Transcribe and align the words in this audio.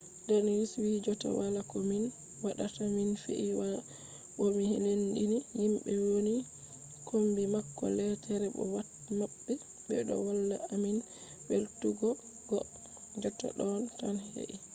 danius 0.27 0.71
wi 0.83 1.01
jotta 1.05 1.27
wala 1.39 1.61
ko 1.71 1.75
min 1.89 2.03
waɗata 2.45 2.81
mi 2.95 3.03
fiyi 3.23 3.49
waya 3.59 3.79
bo 4.35 4.45
mi 4.57 4.65
lendini 4.85 5.37
himɓe 5.59 5.91
woni 6.09 6.35
kombi 7.07 7.43
mako 7.53 7.85
leetere 7.97 8.47
bo 8.55 8.63
pat 8.73 8.89
maɓɓe 9.19 9.53
ɓe 9.87 9.95
ɗo 10.07 10.15
walla 10.25 10.55
amin 10.73 10.97
welwutuggo. 11.47 12.09
jotta 13.21 13.47
ɗo 13.57 13.65
tan 13.99 14.15
he’i 14.29 14.55